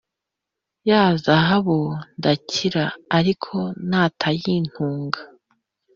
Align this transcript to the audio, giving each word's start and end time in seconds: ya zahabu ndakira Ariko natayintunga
ya 0.89 1.01
zahabu 1.25 1.79
ndakira 2.17 2.85
Ariko 3.17 3.55
natayintunga 3.89 5.19